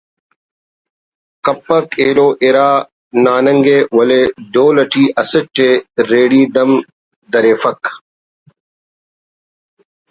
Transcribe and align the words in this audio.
cake 1.45 1.89
aloe 2.01 2.27
اِرا 2.43 2.69
ٹانگ 3.23 3.65
ءُ 3.75 3.77
ولے 3.95 4.21
ڈول 4.53 4.75
اٹی 4.81 5.03
اسٹ 5.21 5.55
ءِ 5.69 5.71
ریڑی 6.09 6.41
دم 6.53 6.71
دریفک 7.31 7.81